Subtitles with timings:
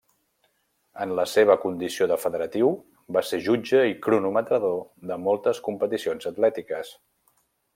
[1.03, 2.71] En la seva condició de federatiu,
[3.17, 4.81] va ser jutge i cronometrador
[5.13, 6.95] de moltes competicions atlètiques.